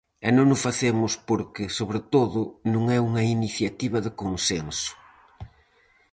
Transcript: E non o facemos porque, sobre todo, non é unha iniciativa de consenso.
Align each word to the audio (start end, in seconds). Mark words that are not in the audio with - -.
E 0.27 0.29
non 0.37 0.47
o 0.55 0.57
facemos 0.65 1.13
porque, 1.29 1.63
sobre 1.77 1.99
todo, 2.13 2.39
non 2.73 2.83
é 2.97 2.99
unha 3.09 3.23
iniciativa 3.35 3.97
de 4.05 4.11
consenso. 4.21 4.91